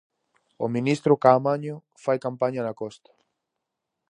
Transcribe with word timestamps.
O 0.65 0.67
ministro 0.75 1.19
Caamaño 1.23 1.75
fai 2.03 2.17
campaña 2.25 2.61
na 2.63 2.77
Costa. 2.81 3.11